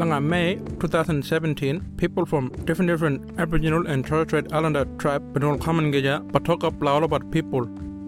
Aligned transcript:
Langa 0.00 0.18
May 0.24 0.56
2017, 0.80 1.96
people 1.98 2.24
from 2.24 2.48
different 2.64 2.88
different 2.90 3.38
Aboriginal 3.38 3.86
and 3.86 4.06
Torres 4.06 4.28
Strait 4.28 4.46
Islander 4.50 4.84
tribe 5.02 5.24
benol 5.34 5.58
common 5.64 5.92
geja 5.94 6.14
patoka 6.34 6.70
blaulabat 6.82 7.24
people 7.34 7.66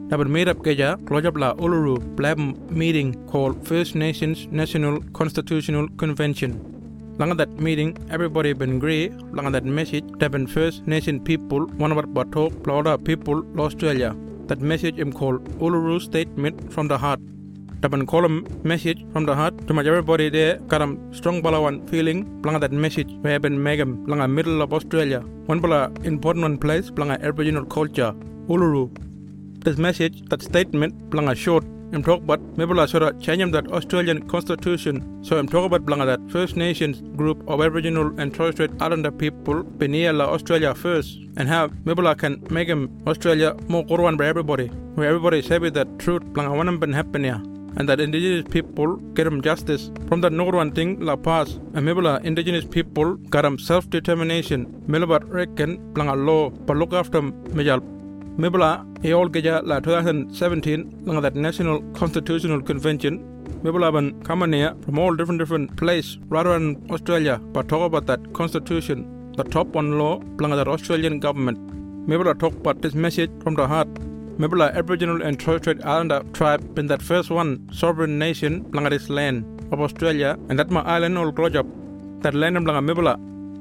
that 0.08 0.18
would 0.18 0.30
made 0.36 0.48
up 0.52 0.60
geja 0.68 0.88
klojabla 1.08 1.50
uluru 1.64 1.96
blab 2.20 2.38
meeting 2.82 3.10
called 3.32 3.58
First 3.70 3.94
Nations 4.04 4.46
National 4.60 4.94
Constitutional 5.18 5.86
Convention. 6.04 6.54
Langa 7.18 7.36
that 7.42 7.52
meeting, 7.66 7.90
everybody 8.08 8.54
been 8.54 8.76
agree. 8.76 9.10
Langa 9.36 9.52
that 9.56 9.66
message, 9.80 10.08
been 10.36 10.46
First 10.46 10.86
Nation 10.86 11.20
people, 11.30 11.66
one 11.84 11.92
about 11.92 12.08
batok, 12.14 12.52
Blauda 12.68 12.96
people, 13.10 13.44
Australia. 13.66 14.16
That 14.46 14.62
message 14.72 14.98
am 14.98 15.12
called 15.12 15.44
Uluru 15.66 16.00
Statement 16.00 16.72
from 16.72 16.88
the 16.88 16.96
Heart. 16.96 17.20
Taban 17.82 18.06
column 18.06 18.46
message 18.62 19.04
from 19.12 19.24
the 19.26 19.34
heart 19.34 19.54
to 19.66 19.74
much 19.74 19.86
everybody 19.90 20.28
there 20.34 20.52
karam 20.70 20.90
strong 21.18 21.42
balawan 21.44 21.76
feeling 21.90 22.20
planga 22.42 22.60
that 22.64 22.70
message 22.84 23.10
we 23.24 23.30
have 23.32 23.42
been 23.46 23.58
megam 23.66 23.90
planga 24.06 24.26
middle 24.30 24.62
of 24.62 24.72
Australia. 24.72 25.18
One 25.52 25.60
bala 25.64 25.90
important 26.04 26.44
one 26.48 26.58
place 26.64 26.92
planga 26.92 27.16
Aboriginal 27.28 27.64
culture. 27.64 28.12
Uluru. 28.48 28.84
This 29.64 29.78
message 29.78 30.22
that 30.30 30.42
statement 30.42 30.94
planga 31.10 31.34
short. 31.34 31.64
I'm 31.92 32.04
talk 32.04 32.22
about 32.22 32.88
sort 32.88 33.02
of 33.02 33.20
change 33.20 33.50
that 33.50 33.72
Australian 33.72 34.28
constitution. 34.28 35.02
So 35.24 35.36
I'm 35.38 35.48
talking 35.48 35.66
about 35.72 35.84
blanga 35.84 36.06
that 36.06 36.30
First 36.30 36.56
Nations 36.56 37.02
group 37.16 37.42
of 37.48 37.60
Aboriginal 37.60 38.14
and 38.20 38.32
Torres 38.32 38.54
Strait 38.54 38.70
Islander 38.80 39.10
people 39.10 39.64
be 39.64 39.88
near 39.88 40.14
Australia 40.20 40.72
first. 40.72 41.18
And 41.36 41.48
how 41.48 41.70
maybe 41.84 42.14
can 42.14 42.44
make 42.48 42.68
them 42.68 42.90
Australia 43.08 43.56
more 43.66 43.84
one 43.88 44.16
by 44.16 44.26
everybody. 44.26 44.68
Where 44.94 45.08
everybody 45.08 45.40
is 45.40 45.48
that 45.48 45.98
truth 45.98 46.22
blanga 46.36 46.56
one 46.56 46.92
happen 46.92 47.24
here 47.24 47.42
and 47.76 47.88
that 47.88 48.00
indigenous 48.00 48.44
people 48.50 48.96
get 49.14 49.24
them 49.24 49.40
justice. 49.42 49.90
From 50.08 50.20
number 50.20 50.56
one 50.56 50.72
thing, 50.72 51.00
La 51.00 51.16
Paz, 51.16 51.58
maybe 51.72 52.00
indigenous 52.24 52.64
people 52.64 53.14
got 53.34 53.42
them 53.42 53.58
self-determination. 53.58 54.84
Melba 54.86 55.20
reckon, 55.26 55.92
plang 55.94 56.08
a 56.08 56.14
law, 56.14 56.50
but 56.50 56.76
look 56.76 56.92
after. 56.92 57.22
Mibla, 58.38 58.86
e 59.04 59.12
all 59.12 59.28
geja 59.28 59.60
la 59.62 59.78
2017, 59.78 61.02
long 61.04 61.20
that 61.20 61.34
National 61.34 61.82
Constitutional 61.92 62.62
Convention, 62.62 63.18
Mibla 63.62 63.92
ban 63.92 64.22
come 64.22 64.50
here 64.54 64.74
from 64.84 64.98
all 64.98 65.14
different 65.14 65.38
different 65.38 65.76
place 65.76 66.16
rather 66.28 66.52
than 66.54 66.82
Australia, 66.90 67.38
but 67.52 67.68
talk 67.68 67.82
about 67.82 68.06
that 68.06 68.32
constitution, 68.32 69.32
the 69.36 69.44
top 69.44 69.66
one 69.68 69.98
law, 69.98 70.18
plang 70.38 70.52
that 70.52 70.66
Australian 70.66 71.20
government. 71.20 71.58
Mibla 72.08 72.38
talk 72.38 72.54
about 72.54 72.80
this 72.80 72.94
message 72.94 73.30
from 73.42 73.54
the 73.54 73.66
heart. 73.66 73.88
Mibla 74.38 74.72
Aboriginal 74.74 75.20
and 75.22 75.38
Torres 75.38 75.60
Strait 75.60 75.84
Islander 75.84 76.22
tribe 76.32 76.74
been 76.74 76.86
that 76.86 77.02
first 77.02 77.30
one 77.30 77.68
sovereign 77.70 78.18
nation 78.18 78.64
Blangadis 78.64 79.10
land 79.10 79.44
of 79.70 79.80
Australia 79.80 80.38
and 80.48 80.58
that 80.58 80.70
my 80.70 80.80
island 80.80 81.18
all 81.18 81.30
grow 81.30 81.48
up. 81.48 81.66
That 82.22 82.32
land 82.34 82.56
blanga 82.56 82.82
Mibla. 82.82 83.16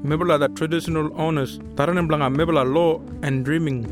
Mibla 0.06 0.40
the 0.40 0.48
traditional 0.50 1.12
owners. 1.20 1.60
Taran 1.76 2.08
blanga 2.08 2.34
Mibla 2.34 2.64
law 2.74 3.02
and 3.22 3.44
dreaming. 3.44 3.86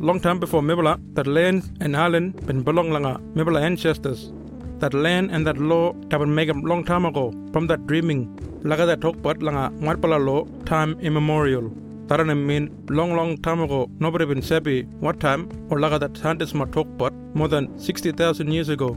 Long 0.00 0.18
time 0.18 0.40
before 0.40 0.62
Mibla, 0.62 0.98
that 1.14 1.26
land 1.26 1.76
and 1.80 1.94
island 1.94 2.44
been 2.46 2.62
belong 2.62 2.88
langa 2.88 3.20
Mibla 3.34 3.60
ancestors. 3.60 4.32
That 4.78 4.94
land 4.94 5.30
and 5.30 5.46
that 5.46 5.58
law 5.58 5.92
have 6.10 6.20
been 6.20 6.34
made 6.34 6.56
long 6.56 6.84
time 6.84 7.04
ago 7.04 7.32
from 7.52 7.66
that 7.66 7.86
dreaming. 7.86 8.34
Laga 8.62 8.86
that 8.86 9.02
talk 9.02 9.16
about 9.16 9.40
langa 9.40 9.78
Matpala 9.78 10.18
law 10.24 10.46
time 10.64 10.98
immemorial. 11.00 11.70
Tarana 12.08 12.36
mean 12.36 12.64
long 12.90 13.16
long 13.16 13.38
time 13.38 13.60
ago, 13.60 13.88
nobody 13.98 14.26
been 14.26 14.42
sabi 14.42 14.82
what 15.04 15.20
time 15.20 15.42
or 15.70 15.78
laga 15.78 15.98
that 16.00 16.16
scientists 16.18 16.52
ma 16.52 16.66
talk 16.66 16.86
about 16.96 17.14
more 17.34 17.48
than 17.48 17.66
60,000 17.78 18.52
years 18.52 18.68
ago. 18.68 18.90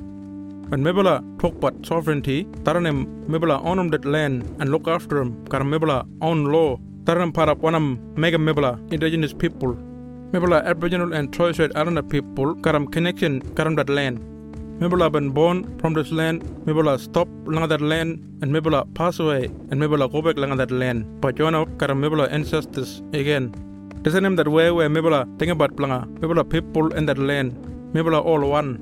When 0.69 0.83
Mibala 0.83 1.23
talk 1.39 1.53
about 1.55 1.85
sovereignty, 1.85 2.43
Taranem 2.65 3.25
Mibala 3.27 3.63
own 3.63 3.89
that 3.91 4.03
land 4.03 4.43
and 4.59 4.69
look 4.69 4.89
after 4.89 5.19
them, 5.19 5.45
kar 5.47 5.61
Mibala 5.61 6.05
own 6.21 6.43
law. 6.45 6.77
Taranam 7.05 7.31
parap 7.31 7.61
wanam 7.61 7.85
mega 8.17 8.37
Mibala 8.37 8.71
indigenous 8.91 9.31
people. 9.31 9.73
Mibala 10.33 10.65
Aboriginal 10.65 11.13
and 11.13 11.31
Torres 11.31 11.55
Strait 11.55 11.71
Islander 11.77 12.03
people 12.03 12.55
karam 12.55 12.87
connection 12.87 13.39
karam 13.55 13.75
that 13.75 13.89
land. 13.89 14.19
Mibula 14.79 15.11
been 15.11 15.31
born 15.31 15.75
from 15.79 15.93
this 15.93 16.11
land, 16.11 16.43
Mibula 16.65 16.99
stop 16.99 17.27
along 17.47 17.67
that 17.67 17.81
land, 17.81 18.11
and 18.43 18.51
Mibula 18.53 18.85
pass 18.93 19.19
away, 19.19 19.45
and 19.45 19.81
Mibula 19.81 20.11
go 20.11 20.21
back 20.21 20.37
along 20.37 20.55
that 20.57 20.69
land. 20.69 21.19
But 21.19 21.39
you 21.39 21.49
know, 21.49 21.65
karam 21.79 21.99
Mibula 21.99 22.31
ancestors 22.31 23.01
again. 23.11 23.51
This 24.03 24.13
is 24.13 24.21
that 24.21 24.47
way 24.47 24.69
where 24.69 24.87
Mibula 24.87 25.25
think 25.39 25.51
about 25.51 25.75
planga, 25.75 26.05
Mibula 26.19 26.47
people 26.47 26.93
in 26.93 27.07
that 27.07 27.17
land, 27.17 27.53
Mibula 27.93 28.23
all 28.23 28.47
one. 28.47 28.77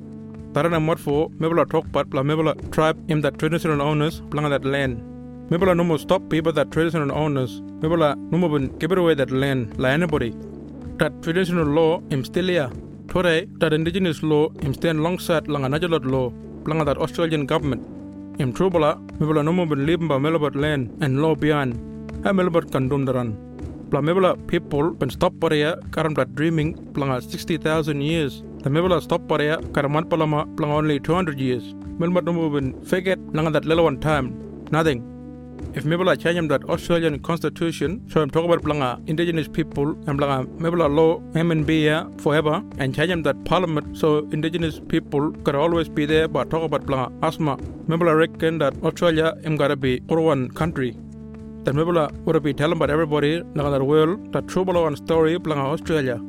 Tarana 0.52 1.00
for 1.00 1.30
Mibula 1.30 1.70
talk 1.70 1.86
about 1.86 2.10
pla 2.10 2.24
Mibula 2.24 2.54
tribe 2.74 2.98
in 3.10 3.22
that 3.22 3.40
traditional 3.40 3.82
owners 3.82 4.20
planga 4.32 4.50
that 4.50 4.66
land. 4.66 5.02
Mibula 5.50 5.78
no 5.78 5.86
more 5.86 5.98
stop 5.98 6.30
people 6.30 6.52
that 6.52 6.72
traditional 6.72 7.18
owners. 7.18 7.62
Mibula 7.80 8.18
no 8.32 8.38
more 8.38 8.60
give 8.60 8.92
away 8.92 9.14
that 9.14 9.32
land 9.32 9.80
like 9.80 9.94
anybody. 9.94 10.36
That 10.98 11.22
traditional 11.24 11.66
law 11.66 12.02
im 12.10 12.26
still 12.26 12.48
here. 12.48 12.70
Today, 13.16 13.48
that 13.60 13.72
indigenous 13.72 14.22
law 14.30 14.50
im 14.66 14.74
stand 14.78 15.00
alongside 15.02 15.46
langa 15.54 15.68
najalot 15.74 16.06
law, 16.14 16.26
langa 16.70 16.86
that 16.88 16.98
Australian 16.98 17.46
government. 17.52 17.84
Im 18.42 18.52
trubala, 18.52 18.90
mibula 19.20 19.42
no 19.42 19.54
more 19.54 19.66
been 19.66 19.86
living 19.86 20.10
by 20.10 20.18
Melbourne 20.18 20.60
land 20.60 20.98
and 21.00 21.22
law 21.22 21.34
behind. 21.34 21.80
Ha 22.26 22.34
Melbourne 22.34 22.68
kan 22.68 22.90
daran. 22.90 23.30
Pla 23.90 24.02
mibula 24.02 24.36
people 24.48 24.92
been 24.92 25.10
stop 25.10 25.40
paria 25.40 25.78
karam 25.94 26.14
that 26.16 26.36
dreaming 26.36 26.74
planga 26.92 27.22
60,000 27.24 28.02
years. 28.02 28.44
The 28.64 28.70
mibula 28.70 29.02
stop 29.02 29.30
paria 29.30 29.60
karaman 29.78 30.10
palama 30.10 30.54
planga 30.58 30.74
only 30.74 31.00
200 31.00 31.40
years. 31.40 31.74
Melbourne 31.98 32.26
no 32.26 32.34
more 32.34 32.50
been 32.50 32.74
forget 32.84 33.18
langa 33.32 33.54
that 33.54 33.84
one 33.90 34.02
time. 34.02 34.28
Nothing. 34.72 35.15
If 35.78 35.84
Mibula 35.84 36.18
change 36.18 36.48
that 36.48 36.64
Australian 36.70 37.20
constitution, 37.20 38.10
so 38.10 38.22
I'm 38.22 38.30
talking 38.30 38.50
about 38.50 38.64
blanga 38.64 39.10
indigenous 39.10 39.50
people 39.50 39.90
and 40.08 40.18
blanga 40.18 40.48
Mibula 40.58 40.88
law, 40.90 41.22
and 41.34 41.68
here 41.70 42.08
forever, 42.18 42.64
and 42.78 42.96
change 42.96 43.24
that 43.26 43.44
parliament 43.44 43.98
so 43.98 44.20
indigenous 44.32 44.80
people 44.80 45.34
could 45.44 45.54
always 45.54 45.90
be 45.90 46.06
there, 46.06 46.30
but 46.30 46.50
talk 46.50 46.64
about 46.64 46.86
blanga 46.86 47.12
asma. 47.22 47.58
Mibula 47.90 48.18
reckon 48.18 48.58
that 48.60 48.74
Australia 48.86 49.34
am 49.44 49.58
gotta 49.58 49.76
be 49.76 50.00
one 50.08 50.50
country. 50.50 50.96
That 51.66 51.76
Mibula 51.76 52.10
would 52.24 52.42
be 52.42 52.54
telling 52.54 52.78
about 52.78 52.90
everybody, 52.90 53.42
like 53.42 53.72
that 53.72 53.84
world, 53.84 54.32
that 54.32 54.48
true 54.48 54.64
one 54.64 54.96
story 54.96 55.38
blanga 55.38 55.66
Australia. 55.74 56.22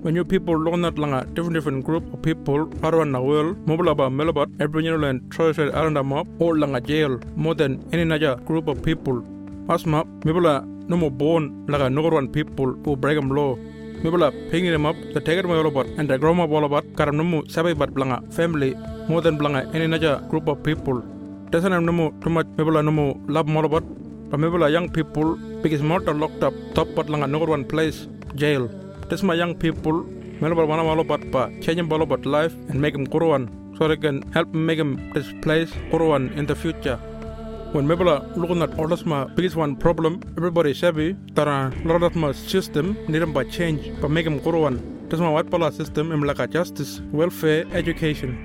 When 0.00 0.14
you 0.14 0.24
people 0.24 0.54
learn 0.54 0.82
that 0.82 0.94
langa 0.94 1.20
different 1.34 1.54
different 1.54 1.84
group 1.84 2.04
of 2.14 2.22
people 2.22 2.70
around 2.84 3.10
the 3.10 3.20
world, 3.20 3.56
mobile 3.66 3.88
about 3.88 4.12
Melbourne, 4.12 4.54
Aboriginal 4.60 5.02
and 5.02 5.18
Torres 5.32 5.56
Strait 5.56 5.74
Islander 5.74 6.04
mob, 6.04 6.28
langa 6.38 6.80
jail 6.90 7.18
more 7.34 7.56
than 7.56 7.84
any 7.92 8.04
other 8.14 8.36
group 8.48 8.68
of 8.68 8.80
people. 8.80 9.24
Asma, 9.68 10.04
mibula 10.24 10.64
no 10.88 10.96
more 10.96 11.10
born 11.10 11.66
like 11.66 11.80
a 11.80 11.90
one 11.90 12.28
people 12.28 12.74
who 12.84 12.94
break 12.94 13.16
them 13.16 13.30
law. 13.30 13.56
Mibula 14.04 14.30
picking 14.52 14.70
them 14.70 14.86
up, 14.86 14.94
the 15.14 15.20
take 15.20 15.42
them 15.42 15.50
all 15.50 15.66
about, 15.66 15.86
and 15.98 16.08
the 16.08 16.16
grow 16.16 16.32
up 16.44 16.50
all 16.50 16.64
about 16.64 16.84
Karanamu 16.92 17.50
Sabi 17.50 17.74
but 17.74 17.92
blanga 17.92 18.32
family 18.32 18.74
more 19.08 19.20
than 19.20 19.36
blanga 19.36 19.74
any 19.74 19.92
other 19.92 20.24
group 20.30 20.46
of 20.46 20.62
people. 20.62 21.02
Doesn't 21.50 21.72
have 21.72 21.82
no 21.82 21.90
more 21.90 22.12
too 22.22 22.30
much 22.30 22.46
mibula 22.56 22.84
no 22.84 22.92
more 22.92 23.16
love 23.26 23.48
more 23.48 23.64
about. 23.64 23.82
But 24.30 24.38
mibula 24.38 24.70
young 24.70 24.88
people 24.90 25.36
because 25.60 25.82
more 25.82 25.98
locked 25.98 26.44
up 26.44 26.54
top 26.74 26.86
but 26.94 27.08
langa 27.08 27.48
one 27.48 27.64
place 27.64 28.06
jail. 28.36 28.70
This 29.08 29.22
my 29.22 29.32
young 29.32 29.54
people, 29.54 30.04
Melbourne 30.38 30.68
of 30.68 30.98
about 30.98 31.32
pa, 31.32 31.48
change 31.62 31.76
them 31.76 31.90
about 31.90 32.26
life 32.26 32.52
and 32.68 32.78
make 32.78 32.92
them 32.92 33.06
Quran 33.06 33.48
so 33.78 33.88
they 33.88 33.96
can 33.96 34.20
help 34.32 34.52
make 34.52 34.76
them 34.76 35.10
this 35.14 35.32
place 35.40 35.70
Quran 35.90 36.36
in 36.36 36.44
the 36.44 36.54
future. 36.54 36.96
When 37.72 37.86
Mebla 37.86 38.36
looking 38.36 38.60
at 38.60 38.78
all 38.78 38.88
my 39.06 39.24
biggest 39.24 39.56
one 39.56 39.76
problem, 39.76 40.20
everybody 40.36 40.74
savvy 40.74 41.16
that 41.32 41.48
a 41.48 41.72
lot 41.86 42.02
of 42.02 42.16
my 42.16 42.32
system 42.32 42.98
need 43.08 43.20
them 43.20 43.32
by 43.32 43.44
change, 43.44 43.80
but 44.02 44.10
make 44.10 44.26
them 44.26 44.40
Quran. 44.40 45.08
This 45.08 45.20
my 45.20 45.30
white 45.30 45.50
power 45.50 45.70
system 45.70 46.12
in 46.12 46.20
like 46.20 46.38
a 46.38 46.46
justice, 46.46 47.00
welfare, 47.10 47.64
education. 47.72 48.36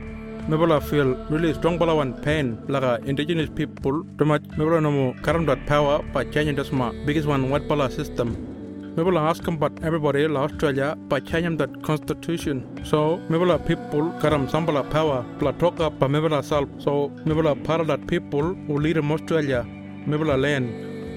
Mebla 0.48 0.82
feel 0.82 1.16
really 1.30 1.54
strong 1.54 1.78
bala 1.78 1.96
one 1.96 2.14
pain 2.22 2.58
like 2.70 2.84
a 2.84 3.02
indigenous 3.06 3.50
people 3.50 4.04
too 4.18 4.26
much 4.26 4.44
Mebla 4.58 4.82
no 4.82 4.92
more 4.92 5.14
current 5.24 5.50
power 5.68 6.02
by 6.14 6.24
changing 6.24 6.56
this 6.56 6.72
my 6.72 6.92
biggest 7.06 7.28
one 7.28 7.50
white 7.50 7.68
power 7.68 7.90
system. 7.90 8.53
Will 8.96 9.18
ask 9.18 9.48
about 9.48 9.84
everybody 9.84 10.24
in 10.24 10.38
Australia 10.38 10.96
by 11.10 11.20
changing 11.20 11.58
that 11.58 11.82
constitution. 11.82 12.58
So 12.86 13.20
will 13.28 13.58
people 13.58 14.14
karam 14.22 14.48
sambala 14.48 14.84
power 14.90 15.26
pla 15.40 15.52
talk 15.52 15.80
up 15.80 15.98
by 16.00 16.08
will 16.08 16.44
self. 16.44 16.70
So 16.78 17.12
will 17.26 17.56
part 17.56 17.82
of 17.82 17.88
that 17.88 18.06
people 18.06 18.54
who 18.68 18.78
lead 18.78 18.98
in 18.98 19.12
Australia. 19.12 19.66
Will 20.06 20.38
land. 20.38 20.70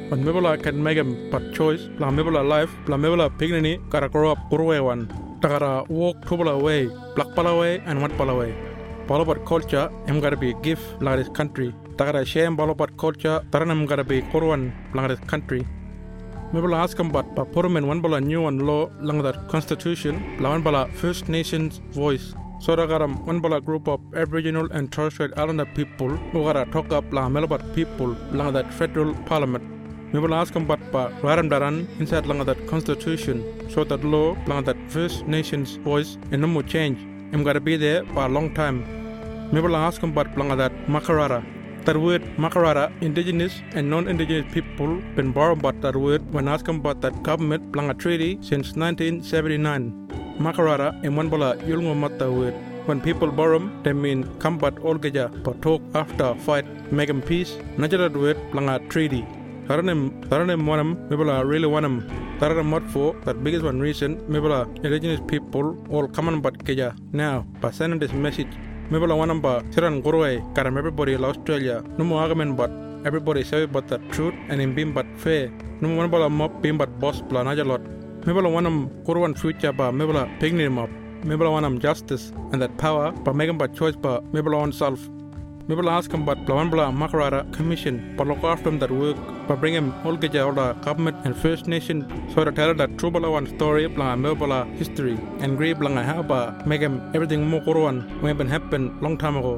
But 0.08 0.20
will 0.20 0.56
can 0.56 0.82
make 0.82 0.96
them 0.96 1.28
but 1.31 1.52
choice. 1.52 1.82
We 2.00 2.23
will 2.23 2.43
life. 2.44 2.70
We 2.88 2.96
will 2.96 3.28
pignini 3.31 3.75
kara 3.90 4.08
grow 4.08 4.32
up 4.32 4.38
grow 4.49 4.82
one. 4.82 5.08
Takara 5.40 5.87
walk 5.90 6.17
tubula 6.25 6.58
away, 6.58 6.88
black 7.14 7.34
pala 7.34 7.50
away 7.50 7.82
and 7.84 8.00
white 8.00 8.17
pala 8.17 8.32
away. 8.32 8.55
Balabat 9.06 9.44
culture, 9.46 9.90
I'm 10.08 10.19
gotta 10.20 10.37
be 10.37 10.50
a 10.50 10.55
gift 10.55 11.02
like 11.02 11.19
this 11.19 11.29
country. 11.29 11.75
Takara 11.96 12.26
shame 12.26 12.56
balabat 12.56 12.96
culture, 12.96 13.40
taranam 13.50 13.87
gotta 13.87 14.02
be 14.02 14.22
Koruan 14.22 14.72
like 14.94 15.08
this 15.08 15.20
country. 15.29 15.67
Mebala 16.52 16.87
askam 16.87 17.10
bat 17.12 17.26
pa 17.34 17.44
porumen 17.44 17.87
one 17.87 18.00
bala 18.00 18.20
new 18.20 18.43
one 18.43 18.58
law 18.60 18.88
lang 19.00 19.20
that 19.22 19.48
constitution. 19.48 20.22
La 20.40 20.50
one 20.50 20.62
bala 20.62 20.87
First 20.94 21.28
Nations 21.28 21.81
voice. 21.90 22.34
Sodagaram 22.60 23.19
Wanbala 23.26 23.62
group 23.62 23.88
of 23.88 24.00
Aboriginal 24.14 24.70
and 24.70 24.93
Torres 24.93 25.14
Strait 25.14 25.32
Islander 25.37 25.66
people. 25.75 26.10
Ugara 26.32 26.70
Toka 26.70 27.02
Pla 27.02 27.28
Melabat 27.28 27.75
people. 27.75 28.16
Lang 28.31 28.52
that 28.52 28.72
federal 28.72 29.12
parliament. 29.26 29.64
Mibala 30.12 30.46
askam 30.46 30.69
bat 30.69 30.78
pa 30.93 31.08
Raram 31.20 31.50
Daran 31.50 31.87
inside 31.98 32.26
lang 32.26 32.44
that 32.44 32.66
constitution. 32.69 33.43
So 33.69 33.82
that 33.82 34.04
law 34.04 34.37
lang 34.46 34.64
that 34.64 34.78
First 34.88 35.26
Nations 35.26 35.76
voice. 35.76 36.16
And 36.31 36.43
no 36.43 36.46
more 36.46 36.62
change. 36.62 36.98
I'm 37.32 37.43
gonna 37.43 37.60
be 37.60 37.76
there 37.76 38.04
for 38.14 38.25
a 38.25 38.28
long 38.28 38.54
time. 38.54 38.84
Mibala 39.50 39.90
askam 39.90 40.14
bat 40.14 40.38
lang 40.38 40.56
that 40.56 40.72
Makarrata 40.87 41.43
that 41.87 41.97
word 41.97 42.23
Makarrata, 42.37 42.91
indigenous 43.00 43.62
and 43.75 43.88
non-indigenous 43.88 44.53
people 44.53 45.00
been 45.15 45.31
borrowed 45.31 45.59
about 45.61 45.81
that 45.83 45.94
word 45.94 46.21
when 46.35 46.49
asking 46.49 46.77
about 46.83 47.00
that 47.00 47.23
government 47.23 47.73
plan 47.73 47.91
a 47.91 47.94
treaty 47.94 48.38
since 48.41 48.75
1979. 48.75 50.09
Makarrata 50.38 50.88
in 51.05 51.12
Wanbala 51.15 51.50
Yolngu 51.62 51.97
Matha 51.97 52.31
word. 52.31 52.55
When 52.87 53.00
people 53.00 53.31
borrow, 53.31 53.59
them, 53.59 53.83
they 53.85 53.93
mean 53.93 54.25
combat 54.41 54.75
olgeja 54.77 55.27
but 55.44 55.62
talk 55.62 55.81
after 55.94 56.35
fight 56.47 56.67
make 56.93 57.06
them 57.06 57.23
peace. 57.23 57.56
Natural 57.79 58.11
word 58.11 58.37
a 58.55 58.79
treaty. 58.89 59.25
Taranim 59.69 60.25
Taranim 60.29 60.62
wanam 60.65 61.09
Mibala 61.09 61.44
really 61.44 61.69
wanam. 61.69 61.94
Taranim 62.41 62.71
what 62.71 62.85
for 62.91 63.15
that 63.25 63.43
biggest 63.44 63.65
one 63.65 63.79
reason 63.81 64.17
Mibala 64.29 64.67
indigenous 64.85 65.21
people 65.29 65.77
all 65.91 66.09
common 66.09 66.41
but 66.41 66.59
keja. 66.65 66.97
Now, 67.12 67.47
by 67.61 67.71
sending 67.71 68.00
this 68.00 68.12
message 68.12 68.49
Mibala 68.88 69.17
wanamba 69.19 69.65
siran 69.73 70.00
gurwe 70.00 70.41
karam 70.55 70.79
everybody 70.79 71.15
in 71.15 71.25
Australia. 71.25 71.83
No 71.99 72.05
more 72.05 72.21
argument 72.21 72.56
but 72.56 72.71
everybody 73.05 73.43
say 73.43 73.67
but 73.67 73.88
the 73.88 73.99
truth 74.12 74.35
and 74.49 74.61
in 74.61 74.77
being 74.77 74.93
but 74.93 75.06
fair. 75.17 75.50
No 75.81 75.88
more 75.88 76.06
wanabala 76.06 76.31
mob 76.31 76.62
being 76.62 76.77
but 76.77 77.00
boss 77.00 77.21
plan 77.23 77.47
lot. 77.67 77.81
Mibala 78.27 78.49
wanam 78.49 78.88
kurwan 79.05 79.37
future 79.37 79.73
ba 79.73 79.91
Mibala 79.91 80.29
pignim 80.38 80.79
up. 80.79 80.88
Mibala 81.25 81.50
wanam 81.56 81.81
justice 81.81 82.33
and 82.53 82.62
that 82.62 82.79
power 82.79 83.11
by 83.11 83.33
making 83.33 83.59
but 83.59 83.75
choice 83.75 83.97
ba 83.97 84.21
Mibala 84.33 84.59
on 84.59 84.73
self. 84.73 85.00
Mibala 85.67 85.99
ask 85.99 86.12
him 86.12 86.25
but 86.25 86.39
Blawanbala 86.47 86.97
Makarrata 86.97 87.53
Commission 87.53 88.15
but 88.17 88.29
look 88.29 88.44
after 88.44 88.71
that 88.71 88.93
work 88.93 89.17
by 89.48 89.54
bring 89.54 89.75
him 89.75 89.88
all 90.04 90.16
get 90.16 90.37
all 90.37 90.52
the 90.52 90.72
government 90.87 91.16
and 91.25 91.37
First 91.37 91.66
Nation 91.66 91.98
so 92.32 92.44
to 92.44 92.52
tell 92.58 92.75
that 92.75 92.98
true 92.98 93.10
Bala 93.10 93.31
one 93.31 93.46
story 93.54 93.87
blang 93.87 94.20
Mibala 94.22 94.60
history 94.81 95.16
and 95.40 95.56
grave 95.56 95.78
blang 95.78 95.96
how 96.10 96.22
ba 96.31 96.40
make 96.66 96.81
him 96.81 96.96
everything 97.14 97.46
more 97.52 97.60
kurwan 97.66 97.96
when 98.22 98.37
been 98.37 98.48
happened 98.48 99.00
long 99.00 99.16
time 99.25 99.37
ago. 99.37 99.54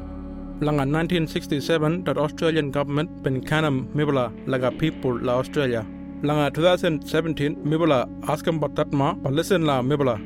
Langa 0.66 0.84
1967 0.98 2.04
that 2.04 2.18
Australian 2.18 2.70
government 2.70 3.22
been 3.22 3.40
kanam 3.50 3.76
Mibala 3.98 4.26
laga 4.52 4.70
people 4.82 5.14
la 5.28 5.38
Australia. 5.38 5.82
Langa 6.22 6.52
2017 6.52 7.56
Mibala 7.72 8.00
ask 8.28 8.46
him 8.46 8.56
about 8.56 8.74
that 8.74 8.92
ma 8.92 9.14
but 9.14 9.32
listen 9.32 9.62
la 9.70 9.80
Mibala. 9.80 10.16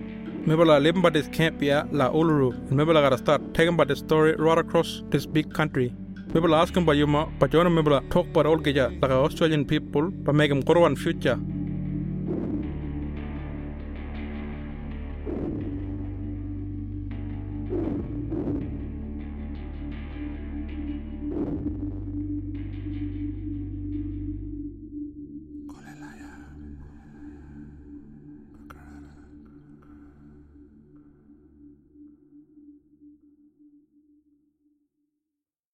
Mibala 0.47 0.83
living 0.83 1.03
about 1.03 1.13
this 1.13 1.29
camp 1.29 1.63
ya 1.63 1.85
la 1.93 2.11
Uluru 2.11 2.51
and 2.71 2.79
gotta 2.79 3.19
start 3.19 3.43
taking 3.55 3.75
about 3.75 3.89
the 3.89 3.97
story 3.97 4.35
right 4.35 4.59
across 4.59 5.03
this 5.11 5.27
big 5.27 5.55
country. 5.55 5.95
Mibala 6.35 6.63
ask 6.63 6.75
him 6.75 6.85
about 6.85 6.97
you 6.97 7.07
ma 7.07 7.27
but 7.39 7.53
you 7.53 7.59
wanna 7.59 7.69
Mibala 7.69 7.99
talk 8.09 8.27
about 8.27 8.47
all 8.47 8.57
geja 8.57 8.85
like 9.03 9.11
Australian 9.11 9.65
people 9.73 10.05
but 10.11 10.35
make 10.35 10.51
him 10.51 10.61
grow 10.69 10.83
one 10.83 10.97
future 10.97 11.37